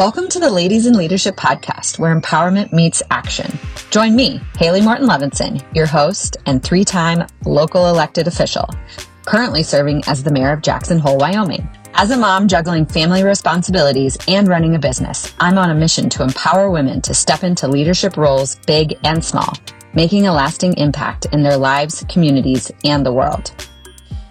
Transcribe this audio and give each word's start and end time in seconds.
Welcome 0.00 0.28
to 0.28 0.40
the 0.40 0.48
Ladies 0.48 0.86
in 0.86 0.94
Leadership 0.94 1.36
podcast, 1.36 1.98
where 1.98 2.18
empowerment 2.18 2.72
meets 2.72 3.02
action. 3.10 3.52
Join 3.90 4.16
me, 4.16 4.40
Hailey 4.56 4.80
Morton 4.80 5.06
Levinson, 5.06 5.62
your 5.76 5.84
host 5.84 6.38
and 6.46 6.62
three 6.62 6.86
time 6.86 7.26
local 7.44 7.86
elected 7.86 8.26
official, 8.26 8.66
currently 9.26 9.62
serving 9.62 10.02
as 10.06 10.22
the 10.22 10.32
mayor 10.32 10.52
of 10.52 10.62
Jackson 10.62 10.98
Hole, 10.98 11.18
Wyoming. 11.18 11.68
As 11.92 12.12
a 12.12 12.16
mom 12.16 12.48
juggling 12.48 12.86
family 12.86 13.22
responsibilities 13.22 14.16
and 14.26 14.48
running 14.48 14.74
a 14.74 14.78
business, 14.78 15.34
I'm 15.38 15.58
on 15.58 15.68
a 15.68 15.74
mission 15.74 16.08
to 16.08 16.22
empower 16.22 16.70
women 16.70 17.02
to 17.02 17.12
step 17.12 17.44
into 17.44 17.68
leadership 17.68 18.16
roles, 18.16 18.56
big 18.66 18.98
and 19.04 19.22
small, 19.22 19.52
making 19.92 20.26
a 20.26 20.32
lasting 20.32 20.78
impact 20.78 21.26
in 21.26 21.42
their 21.42 21.58
lives, 21.58 22.06
communities, 22.08 22.72
and 22.86 23.04
the 23.04 23.12
world. 23.12 23.52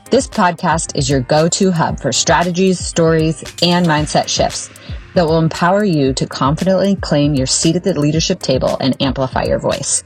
This 0.10 0.26
podcast 0.26 0.98
is 0.98 1.08
your 1.08 1.20
go 1.20 1.48
to 1.50 1.70
hub 1.70 2.00
for 2.00 2.12
strategies, 2.12 2.80
stories, 2.80 3.44
and 3.62 3.86
mindset 3.86 4.28
shifts 4.28 4.72
that 5.16 5.26
will 5.26 5.40
empower 5.40 5.84
you 5.84 6.14
to 6.14 6.28
confidently 6.28 6.96
claim 6.96 7.34
your 7.34 7.48
seat 7.48 7.76
at 7.76 7.84
the 7.84 8.00
leadership 8.00 8.40
table 8.40 8.78
and 8.80 9.02
amplify 9.02 9.44
your 9.44 9.60
voice. 9.60 10.04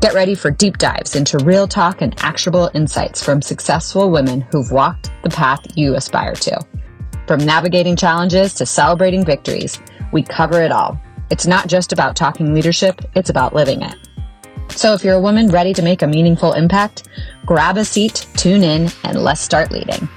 Get 0.00 0.14
ready 0.14 0.34
for 0.34 0.50
deep 0.50 0.78
dives 0.78 1.14
into 1.14 1.38
real 1.38 1.68
talk 1.68 2.02
and 2.02 2.14
actionable 2.18 2.70
insights 2.74 3.22
from 3.22 3.40
successful 3.40 4.10
women 4.10 4.40
who've 4.40 4.72
walked 4.72 5.12
the 5.22 5.30
path 5.30 5.60
you 5.76 5.94
aspire 5.94 6.34
to. 6.34 6.60
From 7.28 7.46
navigating 7.46 7.94
challenges 7.94 8.54
to 8.54 8.66
celebrating 8.66 9.24
victories, 9.24 9.78
we 10.12 10.24
cover 10.24 10.60
it 10.60 10.72
all. 10.72 11.00
It's 11.30 11.46
not 11.46 11.68
just 11.68 11.92
about 11.92 12.16
talking 12.16 12.52
leadership, 12.52 13.00
it's 13.14 13.30
about 13.30 13.54
living 13.54 13.82
it. 13.82 13.94
So 14.70 14.92
if 14.92 15.04
you're 15.04 15.14
a 15.14 15.20
woman 15.20 15.48
ready 15.48 15.72
to 15.74 15.82
make 15.82 16.02
a 16.02 16.06
meaningful 16.06 16.54
impact, 16.54 17.08
grab 17.46 17.76
a 17.76 17.84
seat, 17.84 18.26
tune 18.36 18.64
in, 18.64 18.90
and 19.04 19.22
let's 19.22 19.40
start 19.40 19.70
leading. 19.70 20.08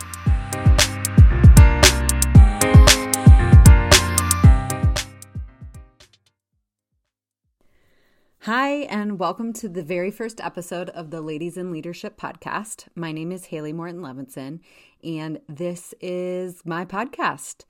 Hi, 8.45 8.81
and 8.91 9.17
welcome 9.17 9.53
to 9.53 9.67
the 9.67 9.81
very 9.81 10.11
first 10.11 10.39
episode 10.39 10.91
of 10.91 11.09
the 11.09 11.19
Ladies 11.19 11.57
in 11.57 11.71
Leadership 11.71 12.15
podcast. 12.15 12.85
My 12.93 13.11
name 13.11 13.31
is 13.31 13.45
Hailey 13.45 13.73
Morton 13.73 14.01
Levinson, 14.01 14.59
and 15.03 15.41
this 15.49 15.95
is 15.99 16.63
my 16.63 16.85
podcast. 16.85 17.65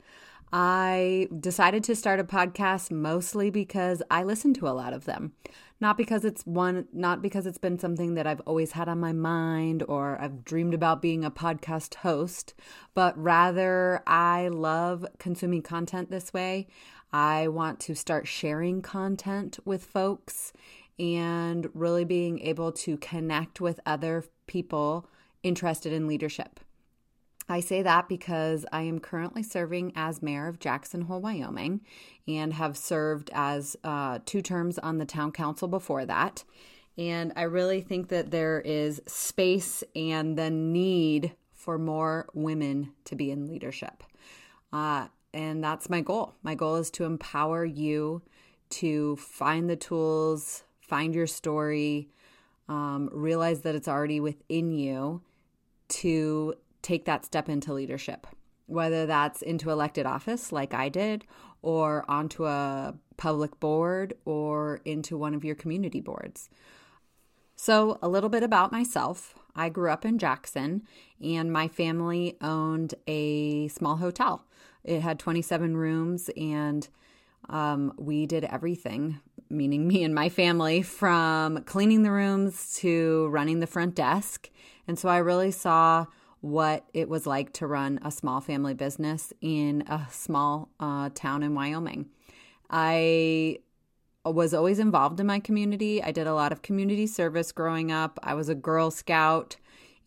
I 0.51 1.29
decided 1.39 1.85
to 1.85 1.95
start 1.95 2.19
a 2.19 2.25
podcast 2.25 2.91
mostly 2.91 3.49
because 3.49 4.03
I 4.11 4.23
listen 4.23 4.53
to 4.55 4.67
a 4.67 4.75
lot 4.75 4.91
of 4.91 5.05
them. 5.05 5.31
Not 5.79 5.97
because 5.97 6.25
it's 6.25 6.45
one, 6.45 6.87
not 6.91 7.21
because 7.21 7.45
it's 7.45 7.57
been 7.57 7.79
something 7.79 8.15
that 8.15 8.27
I've 8.27 8.41
always 8.41 8.73
had 8.73 8.89
on 8.89 8.99
my 8.99 9.13
mind 9.13 9.81
or 9.87 10.19
I've 10.19 10.43
dreamed 10.43 10.73
about 10.73 11.01
being 11.01 11.23
a 11.23 11.31
podcast 11.31 11.95
host, 11.95 12.53
but 12.93 13.17
rather 13.17 14.03
I 14.07 14.49
love 14.49 15.05
consuming 15.19 15.61
content 15.61 16.11
this 16.11 16.33
way. 16.33 16.67
I 17.11 17.47
want 17.47 17.79
to 17.81 17.95
start 17.95 18.27
sharing 18.27 18.81
content 18.81 19.59
with 19.65 19.85
folks 19.85 20.53
and 20.97 21.69
really 21.73 22.05
being 22.05 22.39
able 22.39 22.71
to 22.71 22.97
connect 22.97 23.59
with 23.59 23.79
other 23.85 24.23
people 24.47 25.07
interested 25.43 25.93
in 25.93 26.07
leadership. 26.07 26.59
I 27.47 27.59
say 27.59 27.83
that 27.83 28.09
because 28.09 28.65
I 28.71 28.81
am 28.83 28.99
currently 28.99 29.43
serving 29.43 29.93
as 29.95 30.21
mayor 30.21 30.47
of 30.47 30.59
Jackson 30.59 31.01
Hole, 31.01 31.21
Wyoming, 31.21 31.81
and 32.27 32.53
have 32.53 32.75
served 32.75 33.29
as 33.33 33.75
uh, 33.83 34.19
two 34.25 34.41
terms 34.41 34.79
on 34.79 34.97
the 34.97 35.05
town 35.05 35.31
council 35.31 35.67
before 35.67 36.05
that. 36.05 36.43
And 36.97 37.33
I 37.35 37.43
really 37.43 37.81
think 37.81 38.07
that 38.07 38.31
there 38.31 38.61
is 38.61 39.01
space 39.05 39.83
and 39.95 40.37
the 40.37 40.49
need 40.49 41.35
for 41.51 41.77
more 41.77 42.27
women 42.33 42.93
to 43.05 43.15
be 43.15 43.29
in 43.29 43.47
leadership. 43.47 44.03
Uh, 44.73 45.07
and 45.35 45.61
that's 45.61 45.89
my 45.89 45.99
goal. 45.99 46.33
My 46.43 46.55
goal 46.55 46.77
is 46.77 46.89
to 46.91 47.03
empower 47.03 47.65
you 47.65 48.21
to 48.69 49.17
find 49.17 49.69
the 49.69 49.75
tools, 49.75 50.63
find 50.79 51.13
your 51.13 51.27
story, 51.27 52.09
um, 52.69 53.09
realize 53.11 53.61
that 53.61 53.75
it's 53.75 53.89
already 53.89 54.21
within 54.21 54.71
you 54.71 55.21
to 55.87 56.55
take 56.81 57.03
that 57.05 57.25
step 57.25 57.49
into 57.49 57.73
leadership, 57.73 58.25
whether 58.65 59.05
that's 59.05 59.41
into 59.41 59.69
elected 59.69 60.05
office 60.05 60.53
like 60.53 60.73
I 60.73 60.87
did, 60.87 61.25
or 61.61 62.05
onto 62.07 62.45
a 62.45 62.95
public 63.17 63.59
board, 63.59 64.13
or 64.23 64.79
into 64.85 65.17
one 65.17 65.33
of 65.35 65.43
your 65.43 65.55
community 65.55 65.99
boards. 65.99 66.49
So, 67.57 67.99
a 68.01 68.07
little 68.07 68.29
bit 68.29 68.43
about 68.43 68.71
myself. 68.71 69.35
I 69.55 69.69
grew 69.69 69.89
up 69.89 70.05
in 70.05 70.17
Jackson, 70.17 70.83
and 71.23 71.51
my 71.51 71.67
family 71.67 72.37
owned 72.41 72.95
a 73.07 73.67
small 73.69 73.97
hotel. 73.97 74.45
It 74.83 75.01
had 75.01 75.19
27 75.19 75.77
rooms, 75.77 76.29
and 76.35 76.87
um, 77.49 77.93
we 77.97 78.25
did 78.25 78.43
everything, 78.43 79.19
meaning 79.49 79.87
me 79.87 80.03
and 80.03 80.13
my 80.13 80.29
family, 80.29 80.81
from 80.81 81.63
cleaning 81.63 82.03
the 82.03 82.11
rooms 82.11 82.75
to 82.77 83.27
running 83.27 83.59
the 83.59 83.67
front 83.67 83.95
desk. 83.95 84.49
And 84.87 84.99
so 84.99 85.09
I 85.09 85.17
really 85.17 85.51
saw 85.51 86.05
what 86.41 86.85
it 86.93 87.09
was 87.09 87.25
like 87.25 87.53
to 87.53 87.65
run 87.65 87.99
a 88.03 88.11
small 88.11 88.39
family 88.39 88.73
business 88.73 89.33
in 89.41 89.83
a 89.87 90.05
small 90.11 90.69
uh, 90.79 91.09
town 91.15 91.41
in 91.41 91.55
Wyoming. 91.55 92.05
I 92.69 93.59
was 94.31 94.53
always 94.53 94.79
involved 94.79 95.19
in 95.19 95.27
my 95.27 95.39
community. 95.39 96.01
I 96.01 96.11
did 96.11 96.27
a 96.27 96.33
lot 96.33 96.51
of 96.51 96.61
community 96.61 97.07
service 97.07 97.51
growing 97.51 97.91
up. 97.91 98.19
I 98.23 98.33
was 98.33 98.49
a 98.49 98.55
Girl 98.55 98.91
Scout 98.91 99.57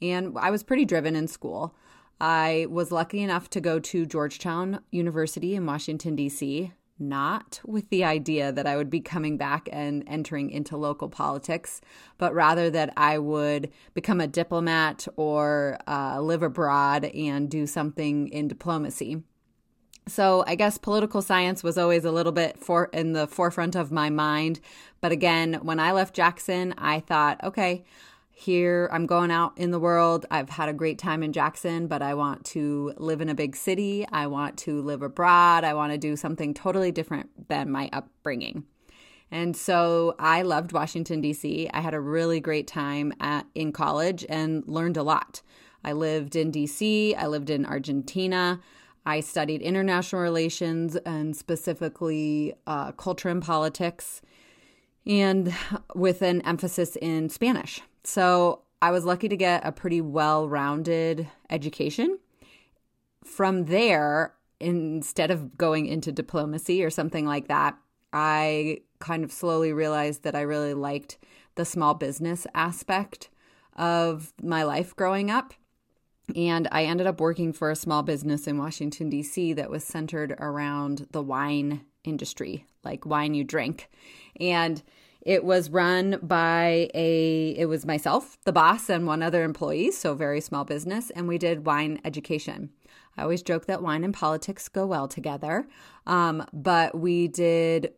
and 0.01 0.37
I 0.39 0.51
was 0.51 0.63
pretty 0.63 0.85
driven 0.85 1.17
in 1.17 1.29
school. 1.29 1.75
I 2.21 2.67
was 2.69 2.91
lucky 2.91 3.23
enough 3.23 3.49
to 3.51 3.61
go 3.61 3.79
to 3.79 4.07
Georgetown 4.07 4.81
University 4.91 5.55
in 5.55 5.67
Washington, 5.67 6.17
D.C 6.17 6.73
not 6.99 7.61
with 7.65 7.89
the 7.91 8.05
idea 8.05 8.53
that 8.53 8.67
I 8.67 8.77
would 8.77 8.91
be 8.91 9.01
coming 9.01 9.37
back 9.37 9.69
and 9.73 10.05
entering 10.07 10.51
into 10.51 10.77
local 10.77 11.09
politics, 11.09 11.81
but 12.19 12.35
rather 12.35 12.71
that 12.71 12.93
I 12.97 13.19
would 13.19 13.71
become 13.95 14.21
a 14.21 14.27
diplomat 14.27 15.07
or 15.17 15.79
uh, 15.87 16.21
live 16.21 16.43
abroad 16.43 17.05
and 17.05 17.49
do 17.49 17.67
something 17.67 18.29
in 18.29 18.49
diplomacy. 18.49 19.23
So 20.09 20.43
I 20.47 20.55
guess 20.55 20.79
political 20.79 21.23
science 21.23 21.63
was 21.63 21.79
always 21.79 22.05
a 22.05 22.11
little 22.11 22.33
bit 22.33 22.59
for 22.59 22.87
in 22.93 23.13
the 23.13 23.27
forefront 23.27 23.77
of 23.77 23.93
my 23.93 24.11
mind, 24.11 24.61
but 25.01 25.13
again, 25.13 25.55
when 25.63 25.79
I 25.79 25.93
left 25.93 26.15
Jackson, 26.15 26.75
I 26.77 27.01
thought, 27.01 27.43
okay, 27.45 27.85
here 28.31 28.89
I'm 28.93 29.07
going 29.07 29.31
out 29.31 29.53
in 29.57 29.71
the 29.71 29.81
world. 29.81 30.25
I've 30.31 30.49
had 30.49 30.69
a 30.69 30.73
great 30.73 30.99
time 30.99 31.23
in 31.23 31.33
Jackson, 31.33 31.89
but 31.89 32.03
I 32.03 32.15
want 32.15 32.45
to 32.47 32.95
live 32.97 33.21
in 33.21 33.29
a 33.29 33.35
big 33.35 33.57
city. 33.57 34.07
I 34.13 34.29
want 34.29 34.57
to 34.59 34.81
live 34.81 35.03
abroad. 35.03 35.65
I 35.65 35.75
want 35.75 35.93
to 35.93 35.99
do 35.99 36.17
something 36.17 36.55
totally 36.55 36.93
different 36.93 37.49
than 37.49 37.71
my 37.71 37.91
upbringing. 37.93 38.65
And 39.31 39.57
so 39.57 40.15
I 40.19 40.43
loved 40.43 40.73
Washington, 40.73 41.21
D.C. 41.21 41.69
I 41.75 41.81
had 41.81 41.95
a 41.95 42.01
really 42.01 42.41
great 42.41 42.67
time 42.67 43.13
at, 43.21 43.47
in 43.55 43.73
college 43.73 44.25
and 44.29 44.63
learned 44.67 44.97
a 44.97 45.03
lot. 45.03 45.43
I 45.85 45.93
lived 45.93 46.37
in 46.37 46.51
D.C., 46.51 47.15
I 47.15 47.27
lived 47.27 47.51
in 47.51 47.67
Argentina. 47.67 48.61
I 49.07 49.21
studied 49.21 49.63
international 49.63 50.23
relations 50.23 50.97
and 50.97 51.37
specifically 51.37 52.55
uh, 52.67 52.93
culture 52.93 53.29
and 53.29 53.43
politics, 53.43 54.21
and 55.07 55.55
with 55.95 56.23
an 56.23 56.43
emphasis 56.43 56.97
in 56.97 57.29
Spanish. 57.29 57.81
So 58.05 58.63
I 58.81 58.91
was 58.91 59.05
lucky 59.05 59.29
to 59.29 59.37
get 59.37 59.67
a 59.67 59.73
pretty 59.73 60.01
well 60.01 60.49
rounded 60.49 61.29
education. 61.51 62.19
From 63.25 63.65
there, 63.67 64.35
instead 64.61 65.31
of 65.31 65.57
going 65.59 65.87
into 65.87 66.13
diplomacy 66.13 66.83
or 66.85 66.91
something 66.91 67.27
like 67.27 67.49
that, 67.49 67.77
I 68.13 68.81
kind 69.01 69.25
of 69.25 69.33
slowly 69.33 69.73
realized 69.73 70.23
that 70.23 70.35
I 70.35 70.41
really 70.43 70.75
liked 70.75 71.19
the 71.55 71.65
small 71.65 71.95
business 71.95 72.47
aspect 72.55 73.29
of 73.77 74.33
my 74.43 74.63
life 74.63 74.95
growing 74.97 75.31
up. 75.31 75.55
And 76.37 76.69
I 76.71 76.85
ended 76.85 77.07
up 77.07 77.21
working 77.21 77.53
for 77.53 77.71
a 77.71 77.77
small 77.77 78.03
business 78.03 78.47
in 78.47 78.59
Washington, 78.59 79.09
D.C. 79.09 79.55
that 79.55 79.71
was 79.71 79.85
centered 79.85 80.33
around 80.39 81.07
the 81.11 81.23
wine 81.23 81.83
industry, 82.05 82.67
like 82.85 83.07
wine 83.07 83.35
you 83.35 83.45
drink. 83.45 83.91
And 84.39 84.83
it 85.23 85.45
was 85.45 85.71
run 85.71 86.19
by 86.23 86.91
a, 86.95 87.55
it 87.57 87.67
was 87.67 87.85
myself, 87.85 88.39
the 88.45 88.53
boss, 88.53 88.89
and 88.89 89.07
one 89.07 89.23
other 89.23 89.43
employee, 89.43 89.91
so 89.91 90.15
very 90.15 90.41
small 90.41 90.65
business, 90.65 91.11
and 91.11 91.27
we 91.27 91.39
did 91.39 91.67
wine 91.67 92.01
education. 92.05 92.71
I 93.17 93.23
always 93.23 93.43
joke 93.43 93.67
that 93.67 93.83
wine 93.83 94.05
and 94.05 94.15
politics 94.15 94.69
go 94.69 94.87
well 94.87 95.09
together, 95.09 95.67
um, 96.07 96.47
but 96.53 96.97
we 96.99 97.27
did 97.27 97.93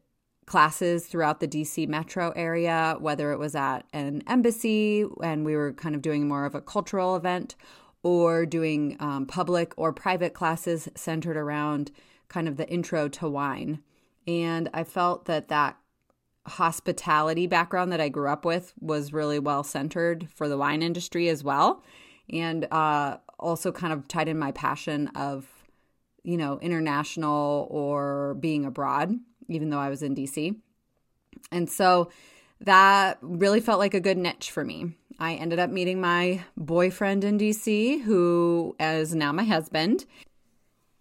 classes 0.47 1.06
throughout 1.06 1.38
the 1.38 1.47
DC 1.47 1.87
metro 1.87 2.33
area, 2.35 2.97
whether 2.99 3.31
it 3.31 3.38
was 3.38 3.55
at 3.55 3.85
an 3.93 4.23
embassy 4.26 5.05
and 5.23 5.44
we 5.44 5.55
were 5.55 5.73
kind 5.73 5.94
of 5.94 6.03
doing 6.03 6.26
more 6.26 6.44
of 6.44 6.56
a 6.56 6.61
cultural 6.61 7.15
event 7.15 7.55
or 8.02 8.47
doing 8.47 8.97
um, 9.00 9.26
public 9.26 9.73
or 9.76 9.93
private 9.93 10.35
classes 10.35 10.88
centered 10.94 11.37
around 11.37 11.91
kind 12.29 12.49
of 12.49 12.56
the 12.56 12.69
intro 12.69 13.08
to 13.08 13.29
wine. 13.29 13.82
And 14.26 14.70
I 14.73 14.85
felt 14.85 15.26
that 15.26 15.49
that 15.49 15.76
hospitality 16.47 17.47
background 17.47 17.93
that 17.93 18.00
I 18.00 18.08
grew 18.08 18.29
up 18.29 18.44
with 18.44 18.73
was 18.81 19.12
really 19.12 19.38
well 19.38 19.62
centered 19.62 20.29
for 20.35 20.49
the 20.49 20.56
wine 20.56 20.82
industry 20.82 21.29
as 21.29 21.44
well. 21.44 21.82
And 22.32 22.67
uh, 22.70 23.19
also 23.38 23.73
kind 23.73 23.93
of 23.93 24.08
tied 24.08 24.29
in 24.29 24.38
my 24.38 24.52
passion 24.52 25.08
of 25.08 25.47
you 26.23 26.37
know, 26.37 26.58
international 26.61 27.67
or 27.70 28.35
being 28.35 28.64
abroad, 28.64 29.14
even 29.49 29.70
though 29.70 29.79
I 29.79 29.88
was 29.88 30.02
in 30.02 30.14
DC. 30.14 30.56
And 31.50 31.70
so 31.70 32.11
that 32.61 33.19
really 33.20 33.61
felt 33.61 33.79
like 33.79 33.94
a 33.94 34.00
good 34.00 34.19
niche 34.19 34.50
for 34.50 34.64
me. 34.64 34.97
I 35.20 35.34
ended 35.34 35.58
up 35.58 35.69
meeting 35.69 36.00
my 36.00 36.44
boyfriend 36.56 37.25
in 37.25 37.37
DC, 37.37 38.02
who 38.02 38.75
is 38.81 39.14
now 39.14 39.32
my 39.32 39.44
husband. 39.44 40.06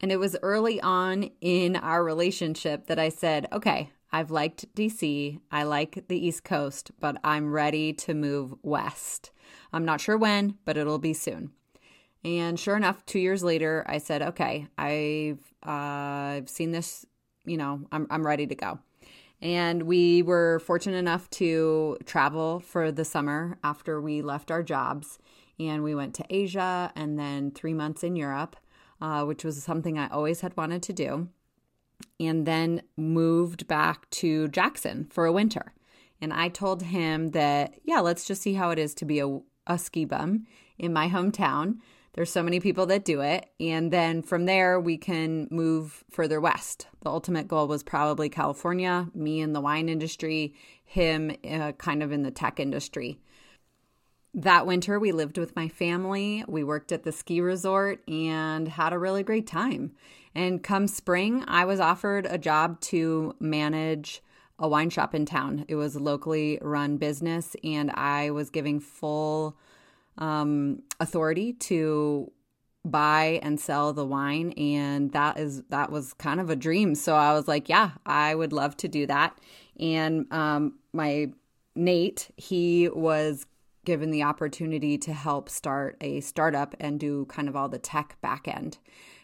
And 0.01 0.11
it 0.11 0.19
was 0.19 0.35
early 0.43 0.81
on 0.81 1.29
in 1.39 1.77
our 1.77 2.03
relationship 2.03 2.87
that 2.87 2.99
I 2.99 3.07
said, 3.07 3.47
okay, 3.53 3.91
I've 4.11 4.29
liked 4.29 4.73
DC, 4.75 5.39
I 5.51 5.63
like 5.63 6.05
the 6.09 6.27
East 6.27 6.43
Coast, 6.43 6.91
but 6.99 7.17
I'm 7.23 7.53
ready 7.53 7.93
to 7.93 8.13
move 8.13 8.55
west. 8.61 9.31
I'm 9.71 9.85
not 9.85 10.01
sure 10.01 10.17
when, 10.17 10.57
but 10.65 10.75
it'll 10.75 10.99
be 10.99 11.13
soon. 11.13 11.51
And 12.25 12.59
sure 12.59 12.75
enough, 12.75 13.05
two 13.05 13.19
years 13.19 13.41
later, 13.41 13.85
I 13.87 13.99
said, 13.99 14.21
okay, 14.21 14.67
I've, 14.77 15.39
uh, 15.65 15.71
I've 16.41 16.49
seen 16.49 16.71
this, 16.71 17.05
you 17.45 17.55
know, 17.55 17.87
I'm, 17.91 18.07
I'm 18.09 18.25
ready 18.25 18.47
to 18.47 18.55
go. 18.55 18.79
And 19.41 19.83
we 19.83 20.21
were 20.21 20.59
fortunate 20.59 20.97
enough 20.97 21.29
to 21.31 21.97
travel 22.05 22.59
for 22.59 22.91
the 22.91 23.05
summer 23.05 23.57
after 23.63 24.01
we 24.01 24.21
left 24.21 24.51
our 24.51 24.63
jobs. 24.63 25.17
And 25.59 25.83
we 25.83 25.95
went 25.95 26.13
to 26.15 26.25
Asia 26.29 26.91
and 26.95 27.17
then 27.17 27.51
three 27.51 27.73
months 27.73 28.03
in 28.03 28.15
Europe, 28.15 28.55
uh, 29.01 29.23
which 29.25 29.43
was 29.43 29.61
something 29.63 29.97
I 29.97 30.07
always 30.09 30.41
had 30.41 30.55
wanted 30.57 30.83
to 30.83 30.93
do. 30.93 31.29
And 32.19 32.45
then 32.45 32.81
moved 32.97 33.67
back 33.67 34.09
to 34.11 34.47
Jackson 34.49 35.07
for 35.09 35.25
a 35.25 35.31
winter. 35.31 35.73
And 36.21 36.33
I 36.33 36.49
told 36.49 36.83
him 36.83 37.31
that, 37.31 37.75
yeah, 37.83 37.99
let's 37.99 38.25
just 38.25 38.41
see 38.41 38.53
how 38.53 38.71
it 38.71 38.79
is 38.79 38.93
to 38.95 39.05
be 39.05 39.19
a, 39.19 39.39
a 39.67 39.77
ski 39.77 40.03
bum 40.03 40.45
in 40.77 40.91
my 40.91 41.09
hometown. 41.09 41.77
There's 42.13 42.31
so 42.31 42.43
many 42.43 42.59
people 42.59 42.85
that 42.87 43.05
do 43.05 43.21
it. 43.21 43.49
And 43.59 43.91
then 43.91 44.21
from 44.21 44.45
there, 44.45 44.79
we 44.79 44.97
can 44.97 45.47
move 45.51 46.03
further 46.09 46.41
west. 46.41 46.87
The 47.01 47.09
ultimate 47.09 47.47
goal 47.47 47.67
was 47.67 47.83
probably 47.83 48.29
California, 48.29 49.07
me 49.13 49.39
in 49.39 49.53
the 49.53 49.61
wine 49.61 49.89
industry, 49.89 50.55
him 50.83 51.31
uh, 51.49 51.73
kind 51.73 52.01
of 52.01 52.11
in 52.11 52.23
the 52.23 52.31
tech 52.31 52.59
industry. 52.59 53.19
That 54.33 54.67
winter, 54.67 54.99
we 54.99 55.11
lived 55.11 55.37
with 55.37 55.55
my 55.55 55.67
family. 55.67 56.43
We 56.47 56.63
worked 56.63 56.91
at 56.91 57.03
the 57.03 57.11
ski 57.11 57.41
resort 57.41 58.07
and 58.07 58.67
had 58.67 58.93
a 58.93 58.99
really 58.99 59.23
great 59.23 59.47
time. 59.47 59.93
And 60.35 60.63
come 60.63 60.87
spring, 60.87 61.43
I 61.47 61.65
was 61.65 61.79
offered 61.79 62.27
a 62.29 62.37
job 62.37 62.79
to 62.81 63.35
manage 63.39 64.21
a 64.59 64.67
wine 64.67 64.89
shop 64.89 65.15
in 65.15 65.25
town. 65.25 65.65
It 65.67 65.75
was 65.75 65.95
a 65.95 65.99
locally 65.99 66.59
run 66.61 66.97
business, 66.97 67.55
and 67.63 67.89
I 67.91 68.29
was 68.29 68.49
giving 68.49 68.79
full 68.79 69.57
um, 70.19 70.83
authority 70.99 71.53
to 71.53 72.31
buy 72.85 73.39
and 73.43 73.59
sell 73.59 73.91
the 73.91 74.05
wine 74.05 74.53
and 74.53 75.11
that 75.11 75.37
is 75.37 75.63
that 75.69 75.91
was 75.91 76.13
kind 76.13 76.39
of 76.39 76.49
a 76.49 76.55
dream. 76.55 76.95
So 76.95 77.15
i 77.15 77.33
was 77.33 77.47
like 77.47 77.67
yeah 77.67 77.91
i 78.05 78.33
would 78.33 78.53
love 78.53 78.77
to 78.77 78.87
do 78.87 79.05
that. 79.07 79.37
And 79.79 80.31
um, 80.31 80.79
my 80.93 81.27
nate 81.75 82.29
he 82.37 82.89
was 82.89 83.45
given 83.85 84.11
the 84.11 84.23
opportunity 84.23 84.97
to 84.97 85.13
help 85.13 85.49
start 85.49 85.97
a 86.01 86.19
startup 86.21 86.75
and 86.79 86.99
do 86.99 87.25
kind 87.25 87.47
of 87.47 87.55
all 87.55 87.69
the 87.69 87.79
tech 87.79 88.17
back 88.21 88.47
end. 88.47 88.77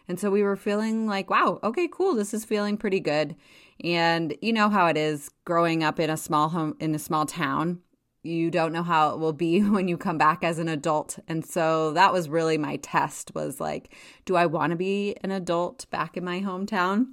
And 0.07 0.19
so 0.19 0.29
we 0.29 0.43
were 0.43 0.55
feeling 0.55 1.07
like 1.07 1.29
wow 1.29 1.59
okay 1.63 1.87
cool 1.91 2.13
this 2.13 2.33
is 2.33 2.43
feeling 2.43 2.77
pretty 2.77 2.99
good. 2.99 3.35
And 3.83 4.35
you 4.41 4.51
know 4.51 4.69
how 4.69 4.87
it 4.87 4.97
is 4.97 5.29
growing 5.45 5.81
up 5.83 5.99
in 5.99 6.09
a 6.09 6.17
small 6.17 6.49
home 6.49 6.75
in 6.79 6.93
a 6.93 6.99
small 6.99 7.25
town 7.25 7.81
you 8.25 8.49
don't 8.51 8.73
know 8.73 8.83
how 8.83 9.11
it 9.11 9.19
will 9.19 9.33
be 9.33 9.61
when 9.69 9.87
you 9.87 9.97
come 9.97 10.17
back 10.17 10.43
as 10.43 10.59
an 10.59 10.67
adult 10.67 11.19
and 11.27 11.45
so 11.45 11.91
that 11.93 12.13
was 12.13 12.29
really 12.29 12.57
my 12.57 12.75
test 12.77 13.33
was 13.35 13.59
like 13.59 13.93
do 14.25 14.35
i 14.35 14.45
want 14.45 14.71
to 14.71 14.75
be 14.75 15.15
an 15.21 15.31
adult 15.31 15.89
back 15.89 16.17
in 16.17 16.23
my 16.23 16.41
hometown 16.41 17.07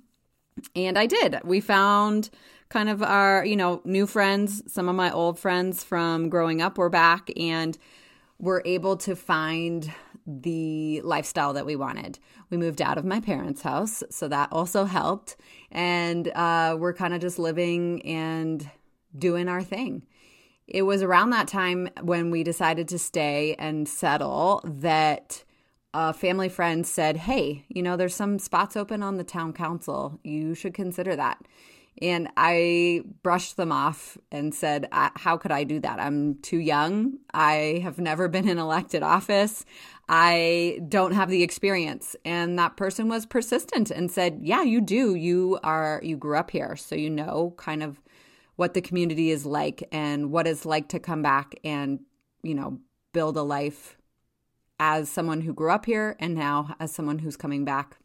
and 0.75 0.99
i 0.99 1.07
did 1.07 1.39
we 1.45 1.61
found 1.61 2.31
kind 2.69 2.89
of 2.89 3.03
our 3.03 3.45
you 3.45 3.57
know 3.57 3.81
new 3.85 4.07
friends 4.07 4.63
some 4.73 4.89
of 4.89 4.95
my 4.95 5.11
old 5.11 5.39
friends 5.39 5.85
from 5.85 6.29
growing 6.29 6.63
up 6.63 6.79
were 6.79 6.91
back 6.91 7.31
and 7.37 7.79
were 8.39 8.63
able 8.65 8.97
to 8.97 9.15
find 9.15 9.93
the 10.27 11.01
lifestyle 11.03 11.53
that 11.53 11.67
we 11.67 11.77
wanted. 11.77 12.19
We 12.51 12.57
moved 12.57 12.81
out 12.81 12.99
of 12.99 13.05
my 13.05 13.21
parents' 13.21 13.63
house, 13.63 14.03
so 14.11 14.29
that 14.29 14.53
also 14.53 14.85
helped. 14.85 15.37
And 15.71 16.29
uh, 16.29 16.77
we're 16.79 16.93
kind 16.93 17.15
of 17.15 17.21
just 17.21 17.39
living 17.39 18.03
and 18.03 18.69
doing 19.17 19.49
our 19.49 19.63
thing 19.63 20.03
it 20.67 20.83
was 20.83 21.03
around 21.03 21.31
that 21.31 21.49
time 21.49 21.89
when 22.01 22.31
we 22.31 22.43
decided 22.45 22.89
to 22.89 22.99
stay 22.99 23.55
and 23.59 23.89
settle 23.89 24.61
that 24.65 25.45
a 25.95 26.13
family 26.13 26.49
friend 26.49 26.87
said, 26.87 27.17
Hey, 27.17 27.65
you 27.69 27.83
know, 27.83 27.97
there's 27.97 28.15
some 28.15 28.39
spots 28.39 28.77
open 28.77 29.03
on 29.03 29.17
the 29.17 29.25
town 29.25 29.53
council. 29.53 30.19
You 30.25 30.55
should 30.55 30.75
consider 30.75 31.17
that. 31.17 31.43
And 32.01 32.29
I 32.39 33.03
brushed 33.23 33.59
them 33.59 33.71
off 33.71 34.17
and 34.31 34.55
said, 34.55 34.89
How 34.93 35.37
could 35.37 35.53
I 35.53 35.65
do 35.65 35.79
that? 35.81 36.01
I'm 36.01 36.37
too 36.37 36.59
young. 36.59 37.19
I 37.35 37.81
have 37.83 37.99
never 37.99 38.29
been 38.29 38.49
in 38.49 38.59
elected 38.59 39.03
office. 39.03 39.65
I 40.09 40.81
don't 40.89 41.13
have 41.13 41.29
the 41.29 41.43
experience. 41.43 42.17
And 42.25 42.59
that 42.59 42.77
person 42.77 43.09
was 43.09 43.27
persistent 43.27 43.91
and 43.91 44.11
said, 44.11 44.41
Yeah, 44.43 44.63
you 44.63 44.81
do. 44.81 45.15
You 45.15 45.59
are, 45.63 46.01
you 46.03 46.17
grew 46.17 46.39
up 46.39 46.51
here. 46.51 46.77
So 46.77 46.95
you 46.95 47.11
know 47.11 47.53
kind 47.59 47.83
of 47.83 48.01
what 48.57 48.75
the 48.75 48.81
community 48.81 49.31
is 49.31 49.47
like 49.47 49.87
and 49.93 50.31
what 50.31 50.47
it's 50.47 50.65
like 50.65 50.89
to 50.89 50.99
come 50.99 51.23
back 51.23 51.55
and, 51.65 52.01
you 52.43 52.55
know, 52.55 52.79
build 53.13 53.37
a 53.37 53.43
life 53.43 53.97
as 54.79 55.09
someone 55.09 55.43
who 55.43 55.53
grew 55.53 55.71
up 55.71 55.87
here 55.87 56.17
and 56.19 56.35
now 56.35 56.75
as 56.81 56.93
someone 56.93 57.21
who's 57.21 57.37
coming 57.37 57.65
back. 57.65 57.99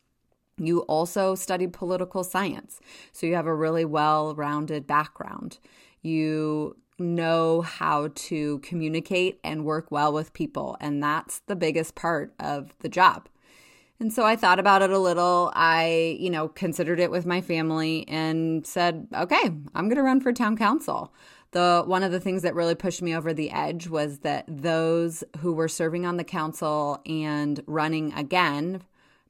You 0.58 0.80
also 0.82 1.36
studied 1.36 1.74
political 1.74 2.24
science, 2.24 2.80
so 3.12 3.28
you 3.28 3.36
have 3.36 3.46
a 3.46 3.54
really 3.54 3.86
well 3.86 4.34
rounded 4.36 4.88
background. 4.88 5.60
You 6.02 6.78
know 7.00 7.62
how 7.62 8.10
to 8.14 8.60
communicate 8.60 9.40
and 9.44 9.66
work 9.66 9.92
well 9.92 10.12
with 10.12 10.34
people, 10.34 10.78
and 10.80 11.02
that's 11.02 11.40
the 11.46 11.56
biggest 11.56 11.94
part 11.94 12.34
of 12.40 12.74
the 12.80 12.90
job. 12.90 13.30
And 14.00 14.14
so 14.14 14.24
I 14.24 14.36
thought 14.36 14.60
about 14.60 14.84
it 14.84 14.92
a 14.92 15.00
little. 15.00 15.52
I, 15.56 16.18
you 16.20 16.30
know, 16.30 16.50
considered 16.50 17.00
it 17.00 17.10
with 17.10 17.26
my 17.26 17.42
family 17.42 18.08
and 18.08 18.66
said, 18.66 19.08
okay, 19.14 19.50
I'm 19.74 19.88
going 19.88 19.96
to 19.96 20.04
run 20.04 20.22
for 20.22 20.32
town 20.32 20.56
council. 20.56 21.14
The 21.52 21.84
one 21.86 22.04
of 22.04 22.12
the 22.12 22.20
things 22.20 22.44
that 22.44 22.54
really 22.54 22.76
pushed 22.76 23.02
me 23.02 23.16
over 23.16 23.34
the 23.34 23.50
edge 23.52 23.88
was 23.88 24.20
that 24.20 24.46
those 24.48 25.24
who 25.40 25.54
were 25.54 25.70
serving 25.70 26.06
on 26.06 26.18
the 26.18 26.24
council 26.24 27.02
and 27.06 27.64
running 27.66 28.14
again, 28.14 28.82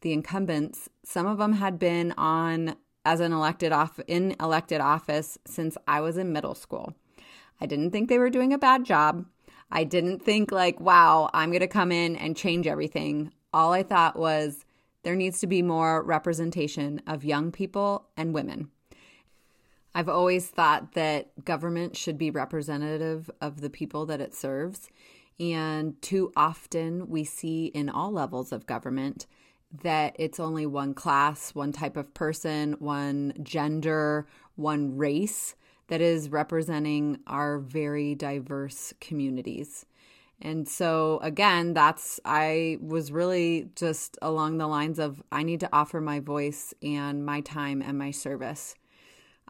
the 0.01 0.11
incumbents, 0.11 0.89
some 1.03 1.25
of 1.27 1.37
them 1.37 1.53
had 1.53 1.79
been 1.79 2.13
on 2.17 2.75
as 3.05 3.21
an 3.21 3.31
elected 3.31 3.71
off 3.71 3.99
in 4.07 4.35
elected 4.41 4.81
office 4.81 5.37
since 5.45 5.77
I 5.87 6.01
was 6.01 6.17
in 6.17 6.33
middle 6.33 6.55
school. 6.55 6.93
I 7.61 7.67
didn't 7.67 7.91
think 7.91 8.09
they 8.09 8.19
were 8.19 8.29
doing 8.29 8.51
a 8.51 8.57
bad 8.57 8.83
job. 8.83 9.25
I 9.71 9.85
didn't 9.85 10.19
think 10.19 10.51
like, 10.51 10.79
wow, 10.79 11.29
I'm 11.33 11.51
going 11.51 11.61
to 11.61 11.67
come 11.67 11.91
in 11.91 12.15
and 12.17 12.35
change 12.35 12.67
everything 12.67 13.31
all 13.57 13.73
I 13.73 13.81
thought 13.81 14.19
was 14.19 14.65
there 15.01 15.15
needs 15.15 15.39
to 15.39 15.47
be 15.47 15.63
more 15.63 16.03
representation 16.03 17.01
of 17.07 17.25
young 17.25 17.51
people 17.51 18.05
and 18.15 18.31
women. 18.31 18.69
I've 19.95 20.09
always 20.09 20.47
thought 20.47 20.93
that 20.93 21.43
government 21.43 21.97
should 21.97 22.19
be 22.19 22.29
representative 22.29 23.31
of 23.41 23.61
the 23.61 23.71
people 23.71 24.05
that 24.05 24.21
it 24.21 24.35
serves. 24.35 24.91
And 25.39 25.99
too 26.03 26.31
often 26.37 27.09
we 27.09 27.23
see 27.23 27.65
in 27.67 27.89
all 27.89 28.11
levels 28.11 28.51
of 28.51 28.67
government 28.67 29.25
that 29.81 30.15
it's 30.19 30.39
only 30.39 30.67
one 30.67 30.93
class, 30.93 31.55
one 31.55 31.71
type 31.71 31.97
of 31.97 32.13
person, 32.13 32.75
one 32.77 33.33
gender, 33.41 34.27
one 34.55 34.97
race 34.97 35.55
that 35.87 35.99
is 35.99 36.29
representing 36.29 37.21
our 37.25 37.57
very 37.57 38.13
diverse 38.13 38.93
communities. 39.01 39.87
And 40.41 40.67
so, 40.67 41.19
again, 41.23 41.73
that's, 41.73 42.19
I 42.23 42.77
was 42.79 43.11
really 43.11 43.69
just 43.75 44.17
along 44.21 44.57
the 44.57 44.67
lines 44.67 44.99
of 44.99 45.21
I 45.31 45.43
need 45.43 45.59
to 45.61 45.69
offer 45.73 45.99
my 45.99 46.19
voice 46.19 46.73
and 46.83 47.25
my 47.25 47.41
time 47.41 47.81
and 47.81 47.97
my 47.97 48.11
service. 48.11 48.75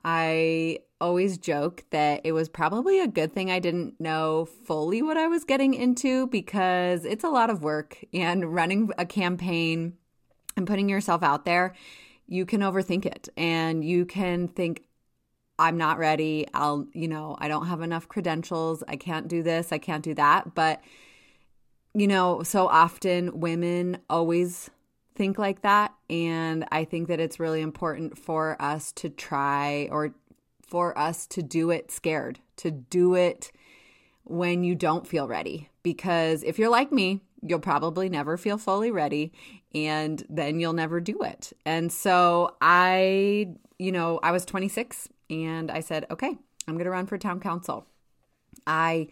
I 0.05 0.79
always 1.01 1.37
joke 1.37 1.83
that 1.91 2.21
it 2.23 2.31
was 2.31 2.47
probably 2.47 2.99
a 2.99 3.07
good 3.07 3.33
thing 3.33 3.51
I 3.51 3.59
didn't 3.59 3.99
know 3.99 4.45
fully 4.45 5.01
what 5.01 5.17
I 5.17 5.27
was 5.27 5.43
getting 5.43 5.73
into 5.73 6.27
because 6.27 7.03
it's 7.05 7.23
a 7.23 7.29
lot 7.29 7.49
of 7.49 7.63
work 7.63 7.97
and 8.13 8.53
running 8.53 8.89
a 8.97 9.05
campaign 9.05 9.93
and 10.55 10.65
putting 10.65 10.89
yourself 10.89 11.21
out 11.21 11.45
there, 11.45 11.75
you 12.27 12.45
can 12.45 12.61
overthink 12.61 13.05
it 13.05 13.29
and 13.37 13.83
you 13.83 14.05
can 14.05 14.47
think, 14.47 14.83
I'm 15.59 15.77
not 15.77 15.97
ready. 15.97 16.47
I'll, 16.53 16.87
you 16.93 17.07
know, 17.07 17.35
I 17.39 17.47
don't 17.47 17.67
have 17.67 17.81
enough 17.81 18.07
credentials. 18.07 18.83
I 18.87 18.95
can't 18.95 19.27
do 19.27 19.41
this. 19.41 19.71
I 19.71 19.77
can't 19.77 20.03
do 20.03 20.13
that. 20.13 20.53
But, 20.53 20.81
you 21.93 22.07
know, 22.07 22.43
so 22.43 22.67
often 22.67 23.39
women 23.39 23.97
always 24.09 24.69
think 25.15 25.39
like 25.39 25.61
that. 25.63 25.93
And 26.09 26.65
I 26.71 26.85
think 26.85 27.07
that 27.07 27.19
it's 27.19 27.39
really 27.39 27.61
important 27.61 28.17
for 28.17 28.55
us 28.61 28.91
to 28.93 29.09
try 29.09 29.89
or 29.91 30.13
for 30.67 30.97
us 30.97 31.25
to 31.27 31.41
do 31.41 31.71
it 31.71 31.91
scared, 31.91 32.39
to 32.57 32.69
do 32.69 33.15
it 33.15 33.51
when 34.25 34.63
you 34.63 34.75
don't 34.75 35.07
feel 35.07 35.27
ready. 35.27 35.69
Because 35.81 36.43
if 36.43 36.59
you're 36.59 36.69
like 36.69 36.91
me, 36.91 37.21
you'll 37.41 37.59
probably 37.59 38.09
never 38.09 38.37
feel 38.37 38.57
fully 38.57 38.91
ready 38.91 39.31
and 39.73 40.23
then 40.29 40.59
you'll 40.59 40.73
never 40.73 40.99
do 40.99 41.21
it. 41.21 41.53
And 41.65 41.91
so 41.91 42.55
I, 42.61 43.49
you 43.79 43.91
know, 43.91 44.19
I 44.21 44.31
was 44.31 44.45
26 44.45 45.09
and 45.29 45.71
I 45.71 45.79
said, 45.79 46.05
okay, 46.11 46.37
I'm 46.67 46.75
going 46.75 46.85
to 46.85 46.91
run 46.91 47.07
for 47.07 47.17
town 47.17 47.39
council. 47.39 47.85
I 48.65 49.07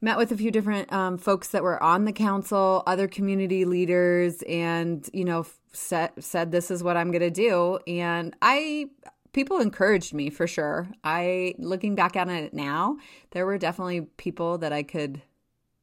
met 0.00 0.18
with 0.18 0.32
a 0.32 0.36
few 0.36 0.50
different 0.50 0.92
um, 0.92 1.16
folks 1.16 1.48
that 1.48 1.62
were 1.62 1.82
on 1.82 2.04
the 2.04 2.12
council, 2.12 2.82
other 2.86 3.08
community 3.08 3.64
leaders, 3.64 4.42
and 4.42 5.08
you 5.12 5.24
know 5.24 5.46
said 5.72 6.10
said 6.20 6.52
this 6.52 6.70
is 6.70 6.82
what 6.82 6.96
I'm 6.96 7.10
going 7.10 7.22
to 7.22 7.30
do. 7.30 7.78
And 7.86 8.34
I 8.42 8.90
people 9.32 9.58
encouraged 9.60 10.14
me 10.14 10.30
for 10.30 10.46
sure. 10.46 10.88
I 11.02 11.54
looking 11.58 11.94
back 11.94 12.16
at 12.16 12.28
it 12.28 12.54
now, 12.54 12.98
there 13.30 13.46
were 13.46 13.58
definitely 13.58 14.02
people 14.16 14.58
that 14.58 14.72
I 14.72 14.82
could 14.82 15.22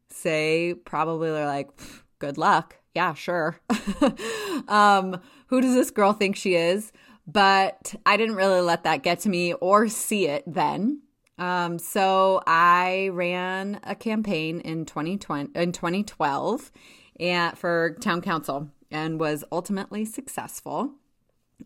say 0.10 0.76
probably 0.86 1.30
are 1.30 1.46
like, 1.46 1.70
good 2.20 2.38
luck. 2.38 2.78
Yeah, 2.94 3.14
sure. 3.14 3.60
um, 4.68 5.22
who 5.48 5.62
does 5.62 5.74
this 5.74 5.92
girl 5.92 6.14
think 6.14 6.36
she 6.36 6.56
is? 6.56 6.92
But 7.32 7.96
I 8.06 8.18
didn't 8.18 8.36
really 8.36 8.62
let 8.62 8.84
that 8.84 9.04
get 9.04 9.20
to 9.22 9.30
me 9.30 9.54
or 9.54 9.88
see 9.88 10.28
it 10.28 10.44
then. 10.48 11.02
Um, 11.38 11.80
so 11.80 12.42
I 12.46 13.10
ran 13.14 13.80
a 13.84 13.96
campaign 13.96 14.60
in 14.60 14.86
2020 14.86 15.52
in 15.56 15.72
2012 15.72 16.72
and 17.20 17.58
for 17.58 17.96
town 18.02 18.22
council 18.22 18.70
and 18.92 19.20
was 19.20 19.44
ultimately 19.52 20.06
successful. 20.06 20.92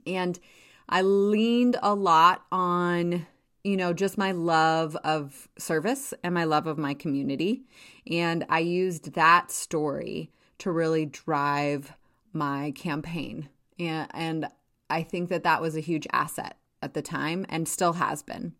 And 0.06 0.40
I 0.88 1.02
leaned 1.02 1.78
a 1.82 1.96
lot 1.96 2.46
on 2.52 3.26
you 3.66 3.76
know, 3.76 3.94
just 3.94 4.16
my 4.16 4.32
love 4.32 4.96
of 4.98 5.50
service 5.58 6.14
and 6.24 6.36
my 6.36 6.44
love 6.44 6.68
of 6.68 6.78
my 6.78 6.94
community. 6.94 7.64
And 8.06 8.46
I 8.48 8.60
used 8.60 9.14
that 9.14 9.52
story 9.52 10.30
to 10.60 10.72
really 10.72 11.08
drive 11.08 11.92
my 12.32 12.74
campaign. 12.76 13.50
And, 13.80 14.08
and 14.14 14.48
I 14.89 15.04
think 15.04 15.30
that 15.30 15.44
that 15.44 15.62
was 15.62 15.75
a 15.75 15.82
huge 15.82 16.08
asset 16.12 16.58
at 16.82 16.94
the 16.94 17.01
time 17.01 17.46
and 17.50 17.68
still 17.68 17.94
has 17.94 18.22
been. 18.22 18.54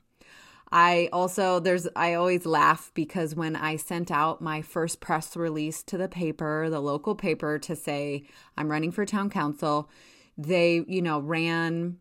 I 0.72 1.10
also 1.13 1.60
there's 1.60 1.88
I 1.96 2.15
always 2.15 2.46
laugh 2.46 2.91
because 2.94 3.36
when 3.36 3.55
I 3.55 3.75
sent 3.75 4.10
out 4.10 4.41
my 4.41 4.62
first 4.62 5.00
press 5.00 5.36
release 5.38 5.84
to 5.84 5.98
the 5.98 6.10
paper, 6.10 6.70
the 6.70 6.79
local 6.79 7.15
paper 7.15 7.60
to 7.60 7.75
say 7.75 8.25
I'm 8.58 8.72
running 8.72 8.91
for 8.91 9.05
town 9.05 9.29
council, 9.29 9.89
they, 10.38 10.84
you 10.88 11.01
know, 11.01 11.20
ran 11.20 11.98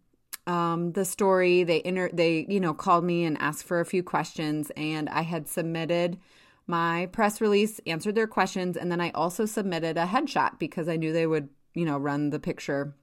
um, 0.47 0.93
the 0.93 1.05
story. 1.05 1.63
They 1.63 1.83
inter- 1.85 2.11
they 2.13 2.47
you 2.49 2.59
know 2.59 2.75
called 2.75 3.05
me 3.05 3.25
and 3.25 3.39
asked 3.39 3.65
for 3.65 3.81
a 3.81 3.87
few 3.87 4.03
questions 4.03 4.73
and 4.77 5.09
I 5.11 5.23
had 5.23 5.47
submitted 5.49 6.19
my 6.67 7.07
press 7.13 7.43
release, 7.43 7.81
answered 7.87 8.15
their 8.15 8.27
questions, 8.27 8.77
and 8.79 8.91
then 8.91 9.01
I 9.01 9.11
also 9.11 9.45
submitted 9.45 9.99
a 9.99 10.07
headshot 10.07 10.59
because 10.59 10.89
I 10.89 10.97
knew 10.97 11.13
they 11.13 11.27
would, 11.27 11.51
you 11.75 11.85
know, 11.85 11.99
run 11.99 12.31
the 12.31 12.41
picture 12.41 12.95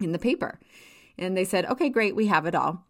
in 0.00 0.12
the 0.12 0.18
paper. 0.18 0.58
And 1.18 1.36
they 1.36 1.44
said, 1.44 1.66
"Okay, 1.66 1.88
great, 1.88 2.16
we 2.16 2.26
have 2.26 2.46
it 2.46 2.54
all." 2.54 2.86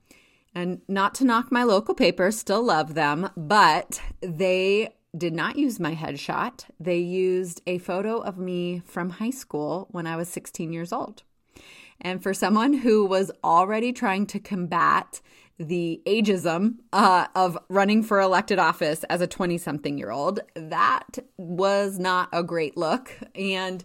And 0.54 0.82
not 0.86 1.14
to 1.16 1.24
knock 1.24 1.50
my 1.50 1.64
local 1.64 1.94
paper, 1.94 2.30
still 2.30 2.62
love 2.62 2.94
them, 2.94 3.30
but 3.36 4.00
they 4.20 4.94
did 5.16 5.34
not 5.34 5.58
use 5.58 5.78
my 5.78 5.94
headshot. 5.94 6.64
They 6.80 6.98
used 6.98 7.62
a 7.66 7.78
photo 7.78 8.18
of 8.18 8.38
me 8.38 8.82
from 8.84 9.10
high 9.10 9.30
school 9.30 9.88
when 9.90 10.06
I 10.06 10.16
was 10.16 10.28
16 10.28 10.72
years 10.72 10.92
old. 10.92 11.22
And 12.00 12.22
for 12.22 12.34
someone 12.34 12.72
who 12.72 13.04
was 13.04 13.30
already 13.44 13.92
trying 13.92 14.26
to 14.26 14.40
combat 14.40 15.20
the 15.58 16.02
ageism 16.06 16.76
uh, 16.92 17.26
of 17.34 17.58
running 17.68 18.02
for 18.02 18.20
elected 18.20 18.58
office 18.58 19.04
as 19.04 19.20
a 19.20 19.26
20 19.26 19.58
something 19.58 19.98
year 19.98 20.10
old, 20.10 20.40
that 20.54 21.18
was 21.36 21.98
not 21.98 22.28
a 22.32 22.42
great 22.42 22.76
look. 22.76 23.16
And 23.34 23.84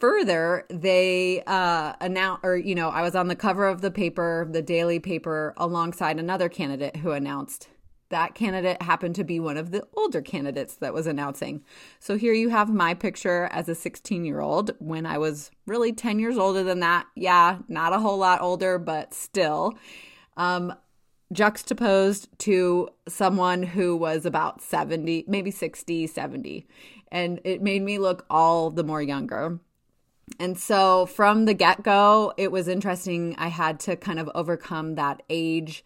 further, 0.00 0.64
they 0.68 1.42
uh, 1.46 1.94
announced, 2.00 2.44
or, 2.44 2.56
you 2.56 2.74
know, 2.74 2.88
I 2.88 3.02
was 3.02 3.14
on 3.14 3.28
the 3.28 3.36
cover 3.36 3.66
of 3.66 3.80
the 3.80 3.90
paper, 3.90 4.48
the 4.50 4.62
daily 4.62 4.98
paper, 4.98 5.54
alongside 5.56 6.18
another 6.18 6.48
candidate 6.48 6.96
who 6.96 7.12
announced. 7.12 7.68
That 8.10 8.34
candidate 8.34 8.80
happened 8.80 9.14
to 9.16 9.24
be 9.24 9.38
one 9.38 9.58
of 9.58 9.70
the 9.70 9.86
older 9.94 10.22
candidates 10.22 10.74
that 10.76 10.94
was 10.94 11.06
announcing. 11.06 11.62
So 12.00 12.16
here 12.16 12.32
you 12.32 12.48
have 12.48 12.72
my 12.72 12.94
picture 12.94 13.50
as 13.52 13.68
a 13.68 13.74
16 13.74 14.24
year 14.24 14.40
old 14.40 14.70
when 14.78 15.04
I 15.04 15.18
was 15.18 15.50
really 15.66 15.92
10 15.92 16.18
years 16.18 16.38
older 16.38 16.62
than 16.62 16.80
that. 16.80 17.06
Yeah, 17.14 17.58
not 17.68 17.92
a 17.92 17.98
whole 17.98 18.16
lot 18.16 18.40
older, 18.40 18.78
but 18.78 19.12
still. 19.12 19.74
Um, 20.38 20.72
juxtaposed 21.32 22.28
to 22.38 22.88
someone 23.06 23.62
who 23.62 23.96
was 23.96 24.24
about 24.24 24.62
70, 24.62 25.24
maybe 25.28 25.50
60, 25.50 26.06
70. 26.06 26.66
And 27.10 27.40
it 27.44 27.62
made 27.62 27.82
me 27.82 27.98
look 27.98 28.24
all 28.30 28.70
the 28.70 28.84
more 28.84 29.02
younger. 29.02 29.58
And 30.38 30.58
so 30.58 31.06
from 31.06 31.44
the 31.44 31.54
get 31.54 31.82
go, 31.82 32.32
it 32.36 32.52
was 32.52 32.68
interesting. 32.68 33.34
I 33.38 33.48
had 33.48 33.80
to 33.80 33.96
kind 33.96 34.18
of 34.18 34.30
overcome 34.34 34.94
that 34.94 35.22
age 35.28 35.84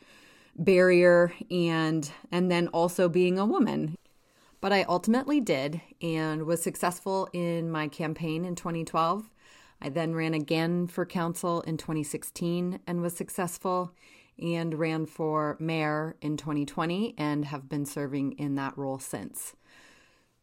barrier 0.57 1.33
and 1.51 2.11
and 2.31 2.51
then 2.51 2.69
also 2.69 3.09
being 3.09 3.39
a 3.39 3.47
woman. 3.47 3.97
But 4.61 4.73
I 4.73 4.85
ultimately 4.85 5.41
did 5.41 5.81
and 6.01 6.45
was 6.45 6.63
successful 6.63 7.29
in 7.33 7.71
my 7.71 7.89
campaign 7.89 8.45
in 8.45 8.55
2012. 8.55 9.29
I 9.81 9.89
then 9.89 10.15
ran 10.15 10.35
again 10.35 10.87
for 10.87 11.05
council 11.05 11.63
in 11.63 11.77
2016 11.77 12.79
and 12.87 13.03
was 13.03 13.17
successful 13.17 13.93
and 14.41 14.79
ran 14.79 15.07
for 15.07 15.57
mayor 15.59 16.17
in 16.21 16.37
2020 16.37 17.15
and 17.19 17.47
have 17.47 17.69
been 17.69 17.85
serving 17.85 18.33
in 18.33 18.55
that 18.55 18.79
role 18.79 19.01
since 19.01 19.55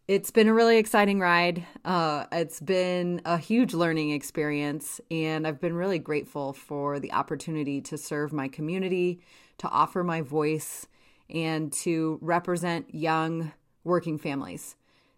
it's 0.09 0.31
been 0.31 0.47
a 0.47 0.53
really 0.55 0.77
exciting 0.77 1.19
ride. 1.19 1.63
Uh, 1.85 2.25
it's 2.31 2.59
been 2.59 3.21
a 3.25 3.37
huge 3.37 3.75
learning 3.75 4.09
experience, 4.09 4.99
and 5.11 5.45
I've 5.45 5.61
been 5.61 5.75
really 5.75 5.99
grateful 5.99 6.51
for 6.51 6.99
the 6.99 7.13
opportunity 7.13 7.79
to 7.81 7.95
serve 7.95 8.33
my 8.33 8.47
community, 8.47 9.21
to 9.59 9.69
offer 9.69 10.03
my 10.03 10.21
voice, 10.21 10.87
and 11.29 11.71
to 11.73 12.17
represent 12.23 12.91
young 12.91 13.51
working 13.83 14.17
families. 14.17 14.75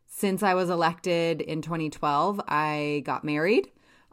Since 0.07 0.43
I 0.43 0.55
was 0.55 0.69
elected 0.69 1.39
in 1.39 1.61
2012, 1.61 2.41
I 2.49 3.01
got 3.05 3.23
married. 3.23 3.71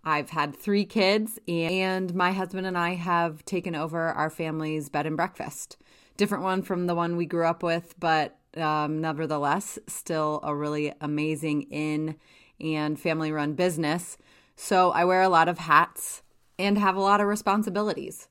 I've 0.08 0.30
had 0.30 0.56
three 0.56 0.86
kids, 0.86 1.38
and 1.46 2.14
my 2.14 2.32
husband 2.32 2.66
and 2.66 2.78
I 2.78 2.94
have 2.94 3.44
taken 3.44 3.74
over 3.74 4.08
our 4.08 4.30
family's 4.30 4.88
bed 4.88 5.04
and 5.04 5.18
breakfast. 5.18 5.76
Different 6.16 6.44
one 6.44 6.62
from 6.62 6.86
the 6.86 6.94
one 6.94 7.18
we 7.18 7.26
grew 7.26 7.44
up 7.44 7.62
with, 7.62 7.94
but 8.00 8.38
um, 8.56 9.02
nevertheless, 9.02 9.78
still 9.86 10.40
a 10.42 10.56
really 10.56 10.94
amazing 11.02 11.62
inn 11.70 12.16
and 12.58 12.98
family 12.98 13.30
run 13.32 13.52
business. 13.52 14.16
So 14.56 14.92
I 14.92 15.04
wear 15.04 15.20
a 15.20 15.28
lot 15.28 15.46
of 15.46 15.58
hats 15.58 16.22
and 16.58 16.78
have 16.78 16.96
a 16.96 17.02
lot 17.02 17.20
of 17.20 17.26
responsibilities. 17.26 18.28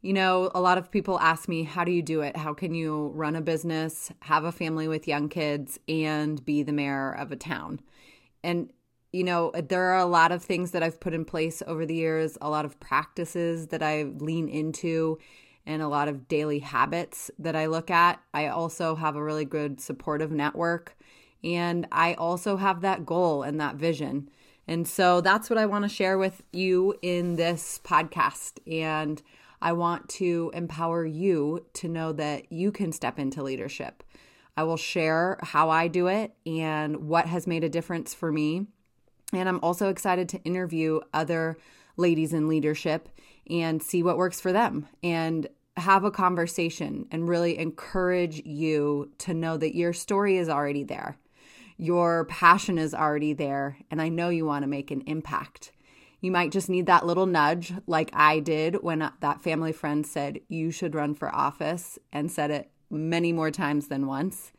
You 0.00 0.12
know, 0.12 0.52
a 0.54 0.60
lot 0.60 0.78
of 0.78 0.92
people 0.92 1.18
ask 1.18 1.48
me, 1.48 1.64
how 1.64 1.82
do 1.82 1.90
you 1.90 2.00
do 2.00 2.20
it? 2.20 2.36
How 2.36 2.54
can 2.54 2.76
you 2.76 3.08
run 3.08 3.34
a 3.34 3.40
business, 3.40 4.12
have 4.20 4.44
a 4.44 4.52
family 4.52 4.86
with 4.86 5.08
young 5.08 5.28
kids, 5.28 5.80
and 5.88 6.44
be 6.44 6.62
the 6.62 6.72
mayor 6.72 7.10
of 7.10 7.32
a 7.32 7.36
town? 7.36 7.80
And, 8.44 8.72
you 9.12 9.24
know, 9.24 9.50
there 9.52 9.84
are 9.84 9.98
a 9.98 10.06
lot 10.06 10.32
of 10.32 10.42
things 10.42 10.72
that 10.72 10.82
I've 10.82 11.00
put 11.00 11.14
in 11.14 11.24
place 11.24 11.62
over 11.66 11.86
the 11.86 11.94
years, 11.94 12.36
a 12.40 12.50
lot 12.50 12.64
of 12.64 12.78
practices 12.78 13.68
that 13.68 13.82
I 13.82 14.02
lean 14.02 14.48
into 14.48 15.18
and 15.66 15.82
a 15.82 15.88
lot 15.88 16.08
of 16.08 16.28
daily 16.28 16.58
habits 16.58 17.30
that 17.38 17.54
I 17.54 17.66
look 17.66 17.90
at. 17.90 18.20
I 18.32 18.48
also 18.48 18.94
have 18.96 19.16
a 19.16 19.22
really 19.22 19.44
good 19.44 19.80
supportive 19.80 20.30
network. 20.30 20.96
And 21.44 21.86
I 21.92 22.14
also 22.14 22.56
have 22.56 22.80
that 22.80 23.06
goal 23.06 23.42
and 23.42 23.60
that 23.60 23.76
vision. 23.76 24.30
And 24.66 24.86
so 24.86 25.20
that's 25.20 25.48
what 25.48 25.58
I 25.58 25.66
want 25.66 25.84
to 25.84 25.88
share 25.88 26.18
with 26.18 26.42
you 26.52 26.94
in 27.00 27.36
this 27.36 27.80
podcast. 27.84 28.58
And 28.70 29.22
I 29.60 29.72
want 29.72 30.08
to 30.10 30.50
empower 30.54 31.04
you 31.04 31.66
to 31.74 31.88
know 31.88 32.12
that 32.12 32.52
you 32.52 32.70
can 32.72 32.92
step 32.92 33.18
into 33.18 33.42
leadership. 33.42 34.02
I 34.56 34.64
will 34.64 34.76
share 34.76 35.38
how 35.42 35.70
I 35.70 35.88
do 35.88 36.08
it 36.08 36.34
and 36.44 37.08
what 37.08 37.26
has 37.26 37.46
made 37.46 37.64
a 37.64 37.68
difference 37.68 38.12
for 38.12 38.32
me. 38.32 38.66
And 39.32 39.48
I'm 39.48 39.60
also 39.62 39.88
excited 39.88 40.28
to 40.30 40.42
interview 40.42 41.00
other 41.12 41.58
ladies 41.96 42.32
in 42.32 42.48
leadership 42.48 43.08
and 43.50 43.82
see 43.82 44.02
what 44.02 44.16
works 44.16 44.40
for 44.40 44.52
them. 44.52 44.88
And 45.02 45.48
have 45.78 46.04
a 46.04 46.10
conversation 46.10 47.06
and 47.10 47.28
really 47.28 47.58
encourage 47.58 48.44
you 48.44 49.10
to 49.18 49.34
know 49.34 49.56
that 49.56 49.76
your 49.76 49.92
story 49.92 50.36
is 50.36 50.48
already 50.48 50.82
there. 50.82 51.16
Your 51.76 52.24
passion 52.24 52.78
is 52.78 52.94
already 52.94 53.32
there. 53.32 53.78
And 53.90 54.02
I 54.02 54.08
know 54.08 54.28
you 54.28 54.44
want 54.44 54.64
to 54.64 54.68
make 54.68 54.90
an 54.90 55.02
impact. 55.02 55.72
You 56.20 56.32
might 56.32 56.50
just 56.50 56.68
need 56.68 56.86
that 56.86 57.06
little 57.06 57.26
nudge, 57.26 57.72
like 57.86 58.10
I 58.12 58.40
did 58.40 58.82
when 58.82 59.08
that 59.20 59.40
family 59.40 59.72
friend 59.72 60.04
said, 60.04 60.40
You 60.48 60.72
should 60.72 60.96
run 60.96 61.14
for 61.14 61.32
office, 61.32 61.96
and 62.12 62.30
said 62.30 62.50
it 62.50 62.70
many 62.90 63.32
more 63.32 63.52
times 63.52 63.86
than 63.86 64.08
once. 64.08 64.50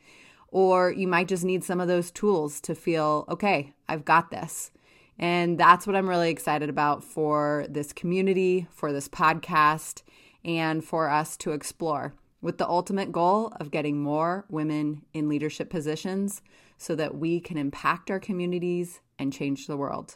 Or 0.52 0.92
you 0.92 1.08
might 1.08 1.28
just 1.28 1.44
need 1.44 1.64
some 1.64 1.80
of 1.80 1.88
those 1.88 2.12
tools 2.12 2.60
to 2.62 2.76
feel, 2.76 3.26
okay, 3.30 3.74
I've 3.88 4.06
got 4.06 4.32
this. 4.32 4.72
And 5.18 5.58
that's 5.58 5.86
what 5.86 5.96
I'm 5.96 6.10
really 6.10 6.30
excited 6.30 6.70
about 6.70 7.04
for 7.04 7.66
this 7.70 7.94
community, 7.94 8.68
for 8.72 8.92
this 8.92 9.08
podcast, 9.10 10.02
and 10.44 10.84
for 10.84 11.10
us 11.10 11.36
to 11.38 11.52
explore 11.52 12.14
with 12.42 12.58
the 12.58 12.68
ultimate 12.68 13.12
goal 13.12 13.52
of 13.60 13.72
getting 13.72 14.02
more 14.02 14.46
women 14.50 15.04
in 15.14 15.28
leadership 15.28 15.70
positions 15.70 16.42
so 16.78 16.96
that 16.96 17.16
we 17.16 17.42
can 17.42 17.58
impact 17.58 18.10
our 18.10 18.20
communities 18.20 19.02
and 19.18 19.34
change 19.34 19.68
the 19.68 19.78
world. 19.78 20.16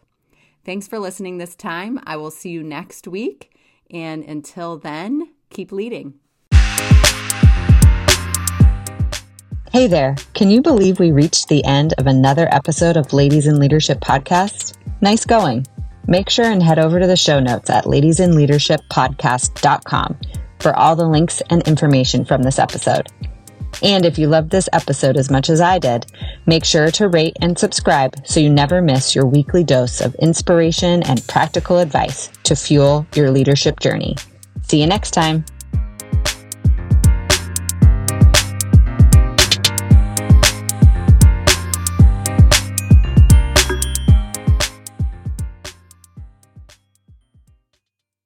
Thanks 0.65 0.87
for 0.87 0.97
listening 0.97 1.37
this 1.37 1.55
time. 1.55 1.99
I 2.05 2.15
will 2.15 2.31
see 2.31 2.49
you 2.49 2.63
next 2.63 3.07
week. 3.07 3.57
And 3.91 4.23
until 4.23 4.77
then, 4.77 5.33
keep 5.49 5.73
leading. 5.73 6.22
Hey 9.73 9.87
there. 9.87 10.15
Can 10.35 10.49
you 10.51 10.61
believe 10.61 10.99
we 10.99 11.11
reached 11.11 11.47
the 11.47 11.65
end 11.65 11.95
of 11.97 12.05
another 12.05 12.47
episode 12.51 12.95
of 12.95 13.11
Ladies 13.11 13.47
in 13.47 13.57
Leadership 13.57 14.01
podcast? 14.01 14.77
Nice 15.01 15.25
going. 15.25 15.65
Make 16.05 16.29
sure 16.29 16.45
and 16.45 16.61
head 16.61 16.77
over 16.77 16.99
to 16.99 17.07
the 17.07 17.15
show 17.15 17.39
notes 17.39 17.71
at 17.71 17.85
ladiesinleadershippodcast.com 17.85 20.17
for 20.59 20.75
all 20.75 20.95
the 20.95 21.07
links 21.07 21.41
and 21.49 21.67
information 21.67 22.23
from 22.23 22.43
this 22.43 22.59
episode. 22.59 23.07
And 23.81 24.05
if 24.05 24.19
you 24.19 24.27
loved 24.27 24.51
this 24.51 24.69
episode 24.73 25.17
as 25.17 25.31
much 25.31 25.49
as 25.49 25.59
I 25.59 25.79
did, 25.79 26.05
make 26.45 26.65
sure 26.65 26.91
to 26.91 27.07
rate 27.07 27.37
and 27.41 27.57
subscribe 27.57 28.13
so 28.27 28.39
you 28.39 28.51
never 28.51 28.79
miss 28.79 29.15
your 29.15 29.25
weekly 29.25 29.63
dose 29.63 30.01
of 30.01 30.13
inspiration 30.19 31.01
and 31.01 31.27
practical 31.27 31.79
advice 31.79 32.29
to 32.43 32.55
fuel 32.55 33.07
your 33.15 33.31
leadership 33.31 33.79
journey. 33.79 34.17
See 34.67 34.81
you 34.81 34.85
next 34.85 35.15
time. 35.15 35.45